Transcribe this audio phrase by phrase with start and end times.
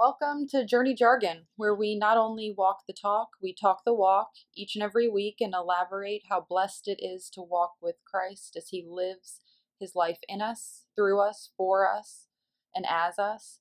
[0.00, 4.30] Welcome to Journey Jargon, where we not only walk the talk, we talk the walk
[4.56, 8.68] each and every week and elaborate how blessed it is to walk with Christ as
[8.70, 9.40] He lives
[9.78, 12.28] His life in us, through us, for us,
[12.74, 13.58] and as us.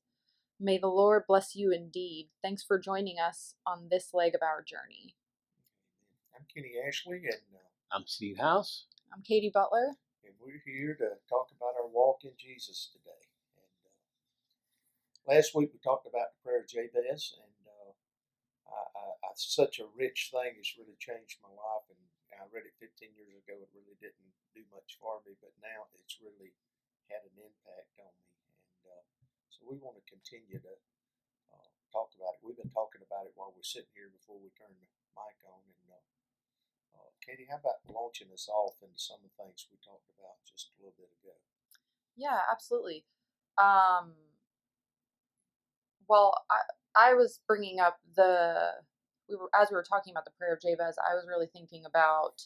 [0.57, 2.29] May the Lord bless you indeed.
[2.41, 5.15] Thanks for joining us on this leg of our journey.
[6.33, 8.86] I'm Kenny Ashley, and uh, I'm Steve House.
[9.14, 9.97] I'm Katie Butler.
[10.23, 13.29] and we're here to talk about our walk in Jesus today.
[15.29, 17.93] Last week we talked about the prayer of Jabez, and uh,
[18.65, 21.86] I, I, I, such a rich thing has really changed my life.
[21.93, 22.01] And
[22.33, 25.86] I read it 15 years ago; it really didn't do much for me, but now
[26.01, 26.57] it's really
[27.14, 28.42] had an impact on me.
[28.42, 29.06] And uh,
[29.54, 30.73] so we want to continue to
[31.54, 32.42] uh, talk about it.
[32.42, 35.61] We've been talking about it while we're sitting here before we turn the mic on,
[35.61, 35.94] and.
[35.94, 36.06] Uh,
[36.98, 40.42] uh, Katie, how about launching us off into some of the things we talked about
[40.50, 41.38] just a little bit ago?
[42.18, 43.06] Yeah, absolutely.
[43.62, 44.18] Um,
[46.10, 48.72] well, I I was bringing up the
[49.30, 50.98] we were as we were talking about the prayer of Jabez.
[51.00, 52.44] I was really thinking about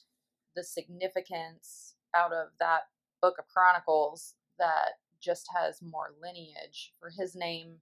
[0.55, 2.81] the significance out of that
[3.21, 7.77] book of Chronicles that just has more lineage for his name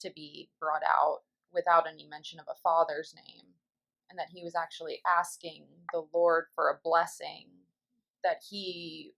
[0.00, 1.20] to be brought out
[1.52, 3.46] without any mention of a father's name
[4.10, 7.46] and that he was actually asking the Lord for a blessing
[8.24, 9.12] that he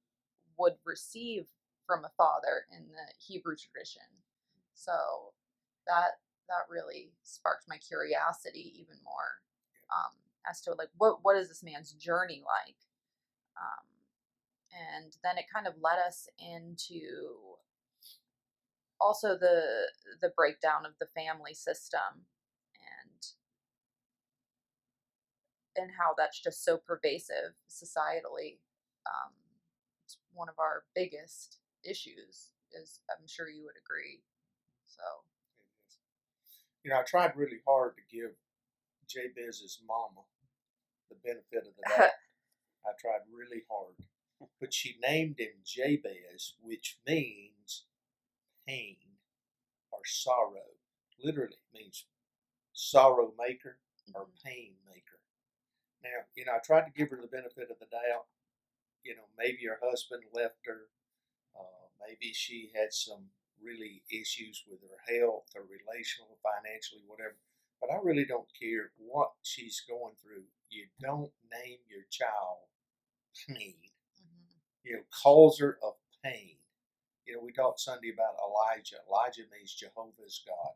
[0.59, 1.47] would receive
[1.87, 4.03] from a father in the Hebrew tradition.
[4.75, 5.33] So
[5.87, 9.41] that that really sparked my curiosity even more
[9.95, 10.13] um,
[10.49, 12.77] as to like what what is this man's journey like,
[13.57, 13.87] um,
[14.73, 17.57] and then it kind of led us into
[19.01, 19.89] also the
[20.21, 22.27] the breakdown of the family system
[22.77, 23.27] and
[25.77, 28.59] and how that's just so pervasive societally.
[29.07, 29.33] Um,
[30.05, 34.23] it's one of our biggest issues, is I'm sure you would agree.
[34.87, 35.03] So,
[36.85, 38.31] you know, I tried really hard to give
[39.09, 40.27] Jabez's mama
[41.09, 42.11] the benefit of the doubt.
[42.85, 43.95] I tried really hard,
[44.61, 47.85] but she named him Jabez, which means
[48.67, 48.97] pain
[49.93, 50.79] or sorrow.
[51.23, 52.07] Literally means
[52.73, 53.79] sorrow maker
[54.15, 54.49] or mm-hmm.
[54.49, 55.21] pain maker.
[56.03, 58.27] Now, you know, I tried to give her the benefit of the doubt.
[59.05, 60.89] You know, maybe her husband left her.
[61.55, 63.31] Uh, maybe she had some
[63.65, 67.37] really issues with her health or relational, financially, whatever.
[67.81, 70.45] But I really don't care what she's going through.
[70.71, 72.67] You don't name your child
[73.49, 73.91] pain.
[74.19, 74.59] Mm-hmm.
[74.85, 76.57] You know, causer of pain.
[77.27, 79.03] You know, we talked Sunday about Elijah.
[79.09, 80.75] Elijah means Jehovah's God.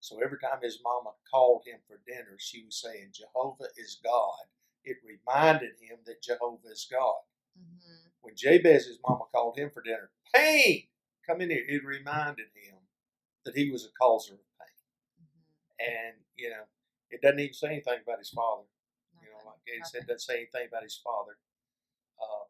[0.00, 4.48] So every time his mama called him for dinner, she was saying, Jehovah is God
[4.84, 7.22] it reminded him that Jehovah is God.
[7.58, 8.08] Mm-hmm.
[8.20, 10.84] When Jabez's mama called him for dinner, pain,
[11.26, 12.78] come in here, it reminded him
[13.44, 14.78] that he was a causer of pain.
[15.20, 15.46] Mm-hmm.
[15.82, 16.66] And, you know,
[17.10, 18.64] it doesn't even say anything about his father.
[19.14, 19.26] Nothing.
[19.26, 21.36] You know, like Eddie said, it doesn't say anything about his father.
[22.18, 22.46] Uh,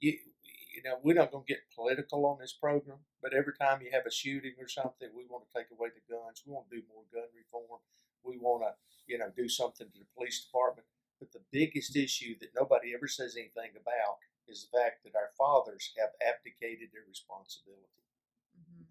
[0.00, 3.80] you, you know, we're not going to get political on this program, but every time
[3.80, 6.44] you have a shooting or something, we want to take away the guns.
[6.44, 7.80] We want to do more gun reform.
[8.22, 8.72] We want to,
[9.08, 10.86] you know, do something to the police department.
[11.18, 15.32] But the biggest issue that nobody ever says anything about is the fact that our
[15.36, 18.05] fathers have abdicated their responsibility.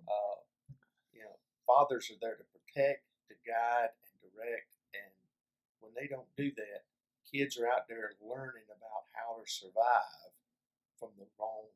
[0.08, 0.40] Uh,
[1.14, 1.36] you know,
[1.66, 4.72] fathers are there to protect, to guide, and direct.
[4.94, 5.14] And
[5.80, 6.86] when they don't do that,
[7.30, 10.32] kids are out there learning about how to survive
[11.00, 11.68] from the wrong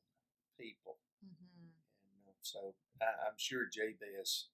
[0.57, 0.97] people.
[1.25, 1.69] Mm-hmm.
[2.05, 4.47] And uh, so I, am sure Jabez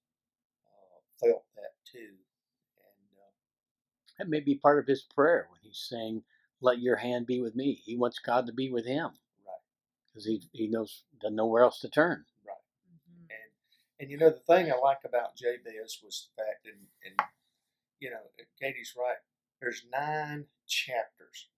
[0.65, 2.15] uh, felt that too.
[4.17, 6.23] That may be part of his prayer when he's saying,
[6.61, 9.11] "Let your hand be with me." He wants God to be with him,
[9.45, 9.63] right?
[10.07, 12.34] Because he he knows doesn't know where else to turn, right?
[13.99, 17.29] And and you know the thing I like about Jabez was the fact, and and
[17.99, 18.21] you know
[18.61, 19.17] Katie's right.
[19.61, 21.49] There's nine chapters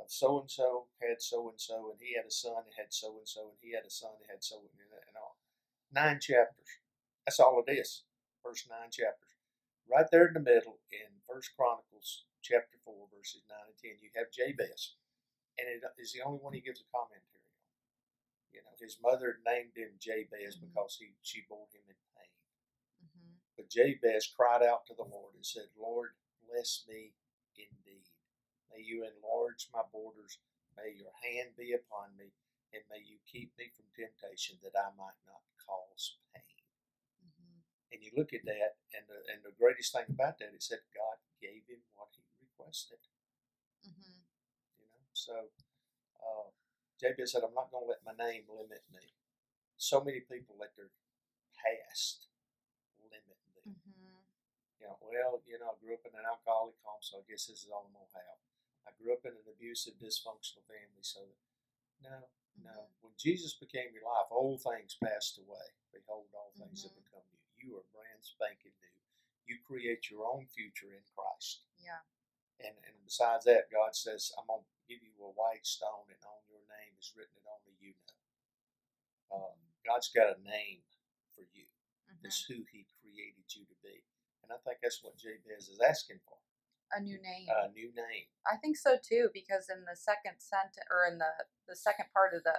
[0.00, 2.92] of so and so had so and so, and he had a son that had
[2.92, 5.36] so and so, and he had a son that had so and so, and all.
[5.92, 6.68] Nine chapters.
[7.26, 8.04] That's all it is.
[8.44, 9.28] First nine chapters
[9.90, 14.10] right there in the middle in First Chronicles chapter four, verses nine and ten, you
[14.14, 14.94] have Jabez,
[15.58, 17.37] and it is the only one he gives a commentary on.
[18.52, 20.72] You know, his mother named him Jabez mm-hmm.
[20.72, 22.34] because he she bore him in pain.
[23.04, 23.34] Mm-hmm.
[23.56, 27.12] But Jabez cried out to the Lord and said, "Lord, bless me
[27.56, 28.08] indeed.
[28.72, 30.40] May you enlarge my borders.
[30.76, 32.32] May your hand be upon me,
[32.72, 36.48] and may you keep me from temptation that I might not cause pain."
[37.88, 40.84] And you look at that, and the, and the greatest thing about that is that
[40.92, 43.00] God gave him what he requested.
[43.80, 44.20] Mm-hmm.
[44.76, 45.48] You know, so
[46.20, 46.52] uh,
[47.00, 49.14] Jabez said, "I'm not going to let my name limit me."
[49.78, 50.90] So many people let their
[51.54, 52.26] past
[52.98, 53.74] limit them.
[53.74, 54.18] Mm-hmm.
[54.82, 57.46] You know, well, you know, I grew up in an alcoholic home, so I guess
[57.46, 58.38] this is all I'm gonna have.
[58.86, 61.22] I grew up in an abusive, dysfunctional family, so
[62.02, 62.30] no,
[62.62, 62.70] no.
[62.70, 63.02] Mhm.
[63.02, 65.74] When Jesus became your life, old things passed away.
[65.92, 67.04] Behold, all things have Mhm.
[67.04, 67.46] become new.
[67.58, 68.98] You are brand spanking new.
[69.46, 71.62] You create your own future in Christ.
[71.78, 72.02] Yeah.
[72.60, 76.40] And and besides that, God says, I'm gonna give you a white stone, and on
[76.50, 78.16] your name is written that only you know.
[79.36, 80.82] Um, God's got a name
[81.34, 81.66] for you.
[82.10, 82.24] Mhm.
[82.24, 84.04] It's who He created you to be,
[84.42, 86.38] and I think that's what Jabez is asking for
[86.92, 87.48] A new name.
[87.50, 88.26] a new name.
[88.46, 92.34] I think so too, because in the second sentence or in the the second part
[92.34, 92.58] of the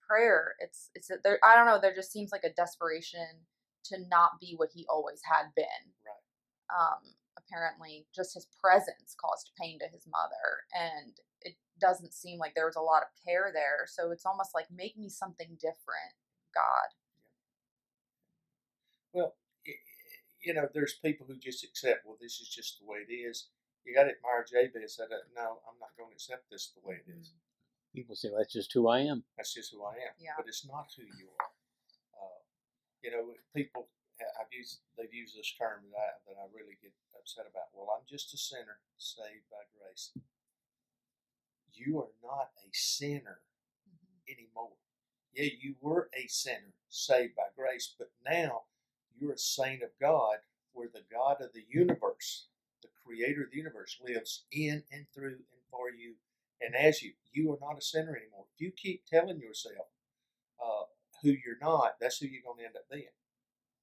[0.00, 1.38] prayer, it's it's there.
[1.44, 1.80] I don't know.
[1.80, 3.46] There just seems like a desperation
[3.86, 5.94] to not be what he always had been.
[6.04, 6.24] Right.
[6.70, 7.14] Um,
[7.46, 11.12] apparently, just his presence caused pain to his mother, and
[11.42, 13.86] it doesn't seem like there was a lot of care there.
[13.86, 16.14] So it's almost like make me something different,
[16.54, 16.88] God.
[19.12, 19.34] Well,
[20.42, 23.48] you know, there's people who just accept, well, this is just the way it is.
[23.84, 24.96] You got to admire Jabez.
[24.96, 27.32] That no, I'm not going to accept this the way it is.
[27.94, 29.22] People say, well, that's just who I am.
[29.36, 30.14] That's just who I am.
[30.18, 30.34] Yeah.
[30.36, 31.52] But it's not who you are.
[32.16, 32.40] Uh,
[33.02, 33.88] you know, people
[34.20, 37.74] I've used they've used this term that I, that I really get upset about.
[37.74, 40.12] Well, I'm just a sinner saved by grace.
[41.72, 43.40] You are not a sinner
[43.88, 44.32] Mhm.
[44.32, 44.76] anymore.
[45.32, 48.66] Yeah, you were a sinner saved by grace, but now
[49.18, 50.38] you're a saint of God,
[50.72, 52.48] where the God of the universe,
[52.82, 56.16] the creator of the universe, lives in and through and for you
[56.60, 57.14] and as you.
[57.32, 58.46] You are not a sinner anymore.
[58.54, 59.88] If you keep telling yourself
[60.60, 60.84] uh,
[61.22, 63.08] who you're not, that's who you're going to end up being.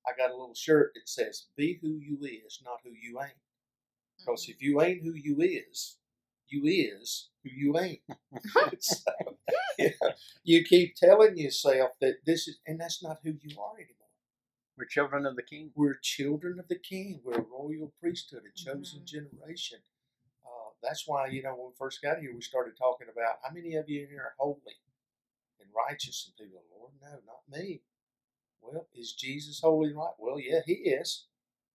[0.07, 3.37] I got a little shirt that says, Be who you is, not who you ain't.
[4.17, 4.49] Because Mhm.
[4.49, 5.97] if you ain't who you is,
[6.47, 8.01] you is who you ain't.
[8.79, 9.11] so,
[9.79, 9.89] yeah,
[10.43, 13.95] you keep telling yourself that this is, and that's not who you are anymore.
[14.77, 15.71] We're children of the King.
[15.75, 17.21] We're children of the King.
[17.23, 19.05] We're a royal priesthood, a chosen Mhm.
[19.05, 19.83] generation.
[20.45, 23.51] Uh, that's why, you know, when we first got here, we started talking about how
[23.51, 24.77] many of you in here are holy
[25.59, 26.27] and righteous.
[26.27, 27.83] And people, the Lord, no, not me.
[28.61, 30.13] Well, is Jesus holy and right?
[30.19, 31.25] Well, yeah, he is.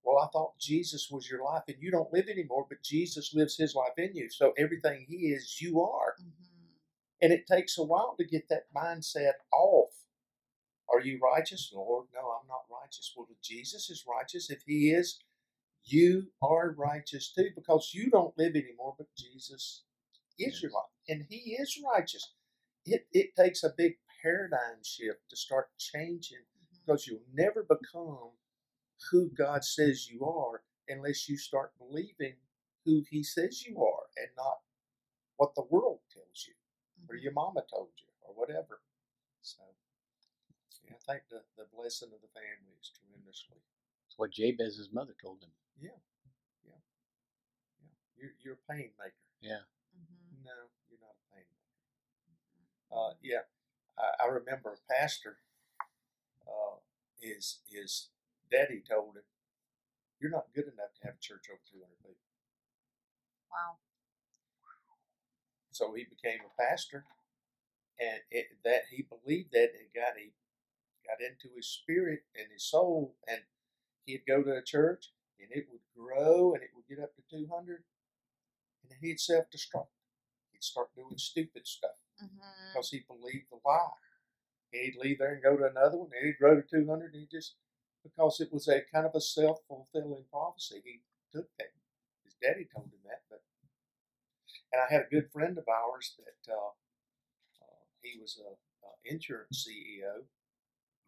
[0.05, 3.57] Well, I thought Jesus was your life and you don't live anymore, but Jesus lives
[3.57, 4.31] his life in you.
[4.31, 6.17] So everything he is, you are.
[6.21, 6.79] Mhm.
[7.23, 10.05] And it takes a while to get that mindset off.
[10.89, 11.73] Are you righteous?
[11.75, 13.13] Lord, no, I'm not righteous.
[13.17, 14.51] Well, if Jesus is righteous.
[14.51, 15.21] If he is,
[15.85, 19.85] you are righteous too because you don't live anymore, but Jesus
[20.39, 20.91] is your life.
[21.09, 22.35] And he is righteous.
[22.85, 26.45] It, it takes a big paradigm shift to start changing.
[26.87, 28.31] Because you'll never become
[29.11, 32.35] who God says you are unless you start believing
[32.85, 34.59] who he says you are and not
[35.37, 36.55] what the world tells you
[37.09, 37.23] or Mhm.
[37.23, 38.81] your mama told you or whatever.
[39.43, 39.63] So
[40.85, 43.59] yeah, I think the, the blessing of the family is tremendously.
[44.07, 45.51] It's what Jabez's mother told him.
[45.81, 45.99] Yeah.
[46.65, 46.79] Yeah.
[47.81, 47.91] Yeah.
[48.17, 49.27] You're, you're a pain maker.
[49.41, 49.67] Yeah.
[49.97, 50.45] Mhm.
[50.45, 51.75] No, you're not a pain maker.
[52.93, 53.45] Uh, yeah.
[53.99, 55.39] I, I remember a pastor,
[57.27, 58.09] his, his
[58.51, 59.27] daddy told him,
[60.21, 62.23] You're not good enough to have a church over 200 people.
[63.51, 63.79] Wow.
[65.73, 67.05] So he became a pastor,
[68.01, 70.33] and it, that he believed that it got he
[71.07, 73.43] got into his spirit and his soul, and
[74.05, 77.23] he'd go to a church, and it would grow, and it would get up to
[77.31, 77.85] two hundred,
[78.83, 79.93] and then he'd self destruct.
[80.53, 82.73] He'd start doing stupid stuff Mhm.
[82.73, 84.06] because he believed the lie.
[84.73, 87.23] He'd leave there and go to another one, and he'd grow to two hundred, and
[87.23, 87.57] he just
[88.03, 90.83] because it was a kind of a self fulfilling prophecy.
[90.85, 91.01] He
[91.33, 91.73] took that.
[92.25, 93.41] His daddy told him that, but
[94.73, 96.73] and I had a good friend of ours that uh,
[97.63, 98.51] uh, he was a,
[98.87, 100.25] a insurance CEO,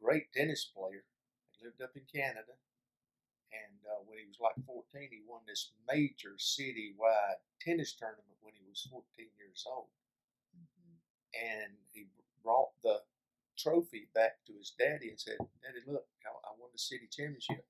[0.03, 1.05] great tennis player.
[1.53, 2.55] He lived up in Canada,
[3.53, 8.55] and uh, when he was like 14, he won this major citywide tennis tournament when
[8.55, 9.05] he was 14
[9.39, 9.91] years old,
[10.57, 10.97] Mhm.
[11.35, 12.09] and he
[12.43, 13.03] brought the
[13.59, 17.67] trophy back to his daddy and said, "Daddy, look, I, I won the city championship.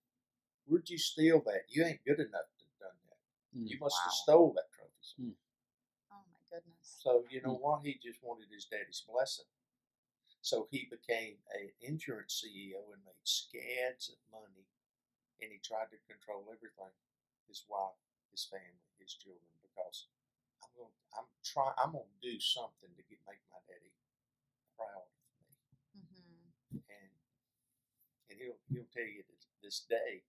[0.67, 1.65] Where'd you steal that?
[1.69, 3.59] You ain't good enough to have done that.
[3.59, 3.71] Mm.
[3.71, 5.35] You must have stole that trophy."
[6.13, 6.99] Oh my goodness.
[7.03, 7.83] So you know what?
[7.85, 9.47] He just wanted his daddy's blessing.
[10.43, 14.65] So he became an insurance CEO and made scads of money,
[15.43, 16.95] and he tried to control everything,
[17.49, 17.99] his wife,
[18.31, 20.09] his family, his children, because
[20.63, 23.93] I'm going, I'm trying, I'm going to do something to get make my daddy
[24.79, 25.57] proud of me,
[25.99, 26.83] Mhm.
[26.89, 27.11] and
[28.28, 30.23] and he'll he'll tell you this, this day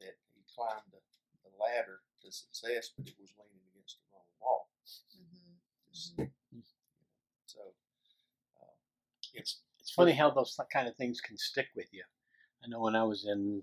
[0.00, 1.00] that he climbed the,
[1.44, 4.68] the ladder to success, but it was leaning against the wrong wall.
[5.16, 5.56] Mhm.
[5.90, 6.62] Just, Mhm.
[7.46, 7.60] So
[8.60, 8.74] uh,
[9.34, 12.04] it's It's funny how those kind of things can stick with you.
[12.64, 13.62] I know when I was in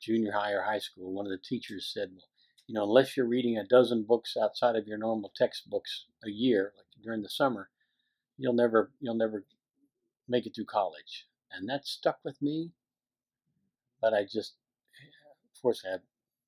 [0.00, 2.28] junior high or high school, one of the teachers said, well,
[2.66, 6.74] you know, unless you're reading a dozen books outside of your normal textbooks a year,
[6.76, 7.70] like during the summer,
[8.38, 9.44] you'll never you'll never
[10.28, 11.26] make it through college.
[11.50, 12.72] And that stuck with me.
[14.06, 14.54] But I just,
[15.52, 15.96] of course, I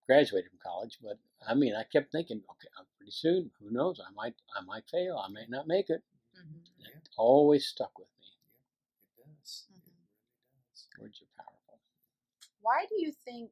[0.06, 0.98] graduated from college.
[1.02, 4.00] But I mean, I kept thinking, okay, pretty soon, who knows?
[4.00, 5.18] I might I might fail.
[5.18, 6.04] I might not make it.
[6.38, 6.58] Mm-hmm.
[6.78, 6.86] Yeah.
[6.98, 8.28] It always stuck with me.
[9.18, 9.66] It does.
[9.70, 11.02] It Mhm.
[11.02, 11.80] Words are powerful.
[12.60, 13.50] Why do you think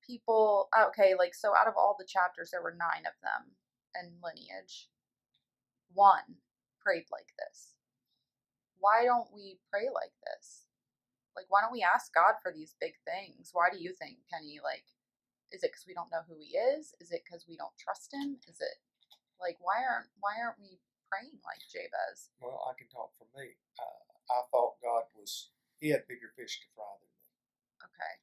[0.00, 0.70] people?
[0.88, 3.56] Okay, like so, out of all the chapters, there were nine of them
[4.00, 4.88] in lineage.
[5.92, 6.40] One
[6.80, 7.74] prayed like this.
[8.78, 10.65] Why don't we pray like this?
[11.36, 13.52] Like, why don't we ask God for these big things?
[13.52, 14.58] Why do you think, Kenny?
[14.64, 14.88] Like,
[15.52, 16.96] is it because we don't know who He is?
[16.98, 18.40] Is it because we don't trust Him?
[18.48, 18.80] Is it
[19.36, 22.32] like why aren't why aren't we praying like Jabez?
[22.42, 23.54] Well, I can talk for me.
[23.78, 24.02] Uh,
[24.32, 27.30] I thought God was, He had bigger fish to fry than me.
[27.86, 28.14] Okay.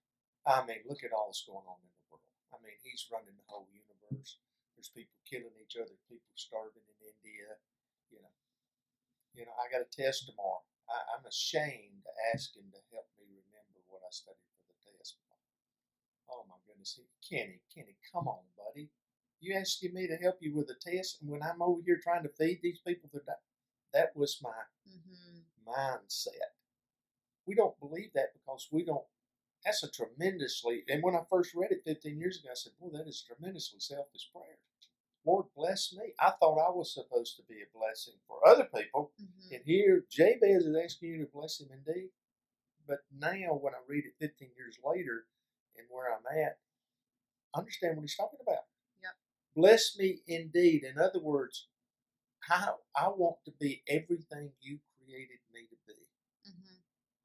[0.44, 2.28] I mean, look at all that's going on in the world.
[2.52, 4.42] I mean, He's running the whole universe.
[4.76, 7.56] There's people killing each other, people starving in India.
[8.12, 8.34] You know,
[9.32, 9.56] you know.
[9.56, 10.68] I got a test tomorrow.
[10.90, 14.78] I, I'm ashamed to ask Him to help me remember what I studied for the
[14.98, 15.18] test.
[16.30, 18.90] Oh my goodness, He- Kenny, Kenny, come on, buddy.
[19.40, 22.24] You asking me to help you with a test, and when I'm over here trying
[22.24, 23.42] to feed these people, that
[23.94, 24.52] that was my
[24.88, 25.40] Mm-hmm.
[25.68, 26.54] mindset.
[27.46, 29.06] We don't believe that because we don't.
[29.66, 30.84] That's a tremendously.
[30.90, 33.80] And when I first read it 15 years ago, I said, "Boy, that is tremendously
[33.80, 34.53] selfish prayer."
[35.26, 36.14] Lord bless me.
[36.20, 39.56] I thought I was supposed to be a blessing for other people, Mm-hmm.
[39.56, 42.10] and here Jabez is asking you to bless him indeed.
[42.88, 45.26] But now, when I read it 15 years later,
[45.78, 46.58] and where I'm at,
[47.56, 48.68] I understand what he's talking about.
[49.02, 49.14] Yep.
[49.56, 50.84] Bless me indeed.
[50.84, 51.68] In other words,
[52.50, 56.00] I, I want to be everything you created me to be.
[56.52, 56.76] Mm-hmm.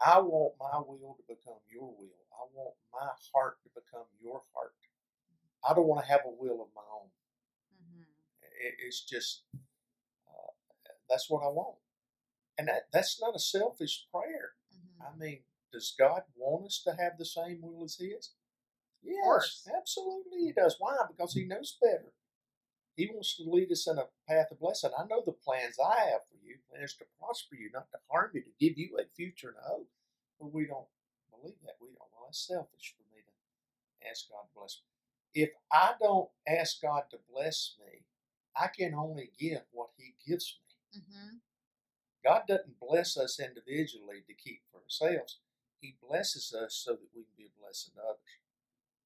[0.01, 2.23] I want my will to become your will.
[2.33, 4.75] I want my heart to become your heart.
[5.69, 7.11] I don't want to have a will of my own.
[8.61, 10.53] It, it's just uh,
[11.09, 11.77] that's what I want,
[12.59, 14.53] and that, that's not a selfish prayer.
[14.75, 15.03] Mm-hmm.
[15.03, 15.39] I mean,
[15.73, 18.33] does God want us to have the same will as His?
[19.03, 20.77] Yes, absolutely He does.
[20.79, 20.97] Why?
[21.09, 22.13] Because He knows better.
[22.97, 24.91] He wants to lead us in a path of blessing.
[24.99, 28.33] I know the plans I have for you, plans to prosper you, not to harm
[28.35, 29.89] you, to give you a future and a hope.
[30.41, 30.91] But we don't
[31.31, 31.79] believe that.
[31.81, 32.11] We don't.
[32.11, 35.43] Well, that's selfish for me to ask God to bless me.
[35.43, 38.03] If I don't ask God to bless me,
[38.59, 41.01] I can only give what He gives me.
[41.01, 41.37] Mm-hmm.
[42.25, 45.39] God doesn't bless us individually to keep for ourselves.
[45.81, 48.35] He blesses us so that we can be a blessing to others.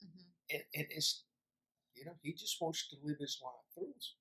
[0.01, 0.29] Mm-hmm.
[0.57, 1.25] And, and it's,
[1.95, 4.15] you know, He just wants to live His life through us.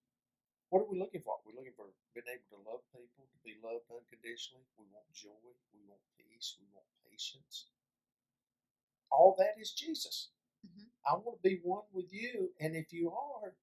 [0.69, 1.35] What are we looking for?
[1.45, 4.67] We're looking for being able to love people, to be loved unconditionally.
[4.79, 5.35] We want joy.
[5.75, 6.55] We want peace.
[6.59, 7.67] We want patience.
[9.11, 10.29] All that is Jesus.
[10.65, 10.87] Mhm.
[11.05, 12.53] I want to be one with you.
[12.59, 13.55] And if you are,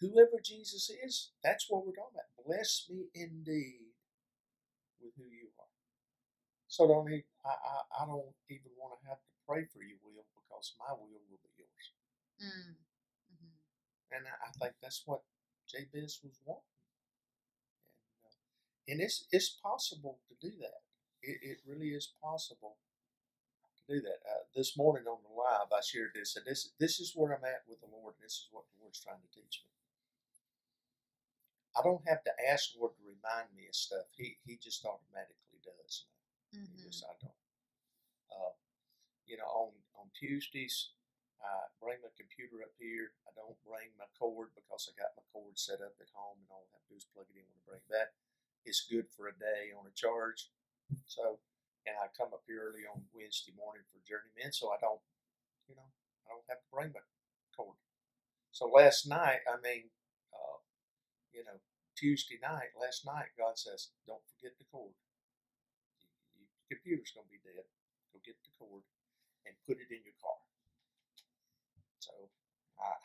[0.00, 2.46] whoever Jesus is, that's what we're talking about.
[2.46, 3.94] Bless me indeed
[5.02, 5.72] with who you are.
[6.68, 9.98] So don't even, I, I, I don't even want to have to pray for your
[10.04, 11.84] will because my will will be yours.
[12.38, 12.76] Mm-hmm.
[13.32, 13.54] Mm-hmm.
[14.14, 15.24] And I, I think that's what
[15.66, 16.76] Jabez was wanting.
[18.22, 18.36] And, uh,
[18.92, 20.84] and it's, it's possible to do that.
[21.22, 22.76] It, it really is possible
[23.74, 24.20] to do that.
[24.22, 27.44] Uh, this morning on the live, I shared this, and this, this is where I'm
[27.44, 29.72] at with the Lord, and this is what the Lord's trying to teach me.
[31.78, 34.10] I don't have to ask Lord to remind me of stuff.
[34.18, 36.10] He, he just automatically does.
[36.50, 36.82] Mm-hmm.
[36.82, 37.38] just, I don't.
[38.34, 38.54] Uh,
[39.30, 40.90] you know, on, on Tuesdays,
[41.38, 43.14] I bring my computer up here.
[43.28, 46.50] I don't bring my cord because I got my cord set up at home and
[46.50, 48.10] all I have to do is plug it in when I bring it back.
[48.66, 50.50] It's good for a day on a charge.
[51.06, 51.38] So,
[51.86, 55.00] and I come up here early on Wednesday morning for journeyman, so I don't,
[55.70, 55.88] you know,
[56.26, 57.04] I don't have to bring my
[57.54, 57.78] cord.
[58.50, 59.94] So last night, I mean,
[60.34, 60.58] uh,
[61.30, 61.60] you know,
[61.98, 64.94] Tuesday night, last night, God says, don't forget the cord.
[66.38, 67.66] Your computer's going to be dead.
[68.14, 68.86] Go get the cord
[69.42, 70.38] and put it in your car.
[71.98, 72.14] So,
[72.78, 73.02] I,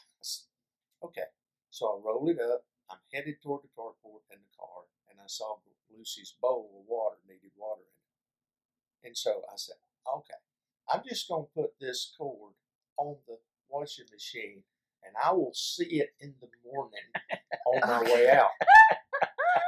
[1.09, 1.33] okay.
[1.73, 2.69] So I roll it up.
[2.85, 5.57] I'm headed toward the carport in the car, and I saw
[5.89, 9.09] Lucy's bowl of water needed water in it.
[9.09, 10.37] And so I said, okay,
[10.85, 12.53] I'm just going to put this cord
[12.97, 13.37] on the
[13.69, 14.61] washing machine,
[15.05, 17.09] and I will see it in the morning
[17.67, 18.51] on my way out.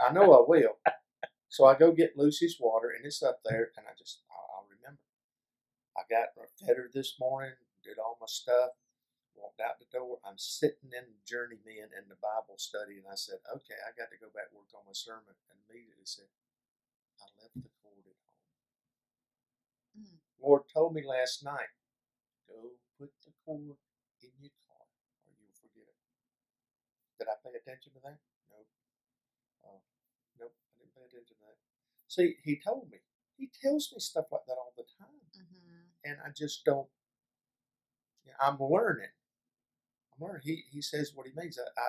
[0.08, 0.78] I know I will.
[1.50, 4.68] So I go get Lucy's water, and it's up there, and I just, I'll, I'll
[4.68, 5.02] remember.
[5.96, 8.76] I got fed her this morning, did all my stuff,
[9.36, 10.20] walked out the door.
[10.26, 14.12] I'm sitting in the Journeyman in the Bible study, and I said, okay, I got
[14.12, 15.36] to go back work on my sermon.
[15.52, 16.28] And immediately said,
[17.20, 18.44] I left the cord at home.
[19.96, 20.20] Mm.
[20.42, 21.72] Lord told me last night,
[22.48, 23.80] go put the cord
[24.24, 24.88] in your car
[25.28, 26.00] or you'll forget it.
[27.20, 28.20] Did I pay attention to that?
[28.52, 28.68] Nope.
[29.64, 29.80] Uh,
[30.40, 31.58] nope, I didn't pay attention to that.
[32.08, 33.00] See, he told me.
[33.38, 35.20] He tells me stuff like that all the time.
[35.36, 36.12] Mm-hmm.
[36.12, 36.88] And I just don't.
[38.26, 39.12] Yeah, I'm learning.
[40.14, 40.42] I'm learning.
[40.44, 41.60] He, he says what he means.
[41.60, 41.88] I, I,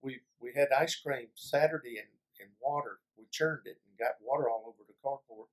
[0.00, 2.08] we, we had ice cream Saturday and,
[2.40, 3.00] and water.
[3.16, 5.52] We churned it and got water all over the carport.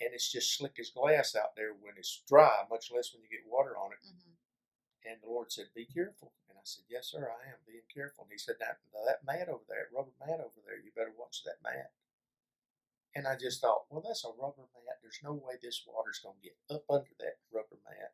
[0.00, 3.28] And it's just slick as glass out there when it's dry, much less when you
[3.28, 4.00] get water on it.
[4.00, 5.10] Mm-hmm.
[5.10, 6.32] And the Lord said, Be careful.
[6.60, 8.28] I said, Yes, sir, I am being careful.
[8.28, 11.40] And he said, That, that mat over there, rubber mat over there, you better watch
[11.48, 11.96] that mat.
[13.16, 15.00] And I just thought, Well, that's a rubber mat.
[15.00, 18.12] There's no way this water's going to get up under that rubber mat.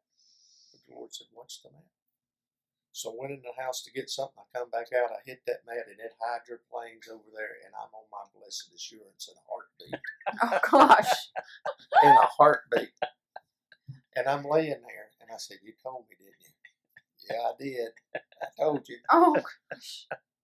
[0.70, 1.90] But the Lord said, Watch the mat.
[2.96, 4.40] So I went in the house to get something.
[4.40, 7.92] I come back out, I hit that mat, and it hydroplanes over there, and I'm
[7.92, 10.00] on my blessed assurance in a heartbeat.
[10.42, 11.12] Oh gosh.
[12.02, 12.92] in a heartbeat.
[14.16, 16.55] And I'm laying there, and I said, You told me, didn't you?
[17.30, 17.92] Yeah, I did.
[18.14, 18.98] I told you.
[19.10, 19.36] Oh.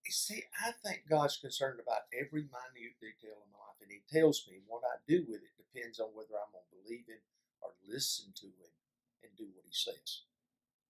[0.03, 4.03] You see, I think God's concerned about every minute detail of my life, and He
[4.11, 7.23] tells me what I do with it depends on whether I'm going to believe Him
[7.63, 8.73] or listen to Him
[9.23, 10.27] and do what He says.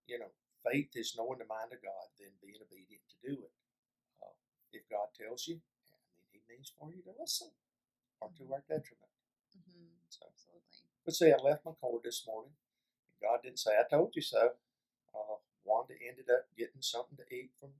[0.08, 0.32] You know,
[0.64, 3.54] faith is knowing the mind of God, then being obedient to do it.
[4.18, 4.32] Uh,
[4.72, 7.52] if God tells you, I mean, He means for you to listen,
[8.18, 9.12] or to our detriment.
[9.52, 10.08] Mm-hmm.
[10.08, 10.88] So, Absolutely.
[11.04, 12.56] but see, I left my cord this morning.
[13.12, 14.56] and God didn't say, I told you so.
[15.12, 17.70] Uh, Wanda ended up getting something to eat from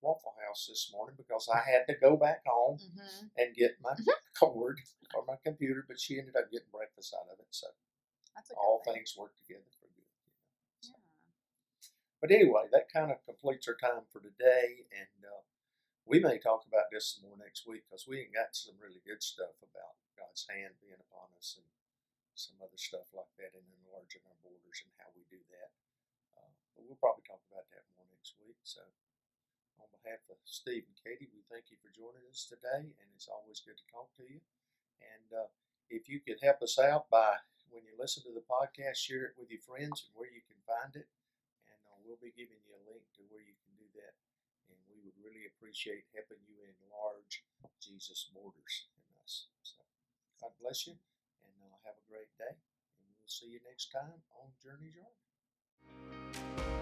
[0.00, 3.26] Waffle House this morning because I had to go back home Mm-hmm.
[3.38, 4.06] and get my Mhm.
[4.38, 4.80] cord
[5.14, 7.46] or my computer, but she ended up getting breakfast out of it.
[7.50, 7.68] So
[8.56, 8.94] all thing.
[8.94, 10.10] things work together for good.
[10.80, 10.98] So, Yeah.
[12.20, 14.86] But anyway, that kind of completes our time for today.
[14.90, 15.42] And uh,
[16.04, 19.22] we may talk about this some more next week because we got some really good
[19.22, 21.66] stuff about God's hand being upon us and
[22.34, 25.70] some other stuff like that and enlarging our borders and how we do that.
[26.82, 28.58] But we'll probably talk about that more next week.
[28.66, 28.82] So,
[29.78, 32.90] on behalf of Steve and Katie, we thank you for joining us today.
[32.90, 34.42] And it's always good to talk to you.
[34.98, 35.46] And uh,
[35.94, 37.38] if you could help us out by,
[37.70, 40.58] when you listen to the podcast, share it with your friends and where you can
[40.66, 41.06] find it
[41.70, 44.14] and uh, we'll be giving you a link to where you can do that.
[44.68, 47.46] And we would really appreciate helping you enlarge
[47.78, 49.48] Jesus' borders in us.
[49.62, 49.78] So,
[50.40, 50.96] God bless you,
[51.46, 52.52] and uh, have a great day.
[52.52, 55.31] And we'll see you next time on Journey Journey.
[55.82, 56.81] うん。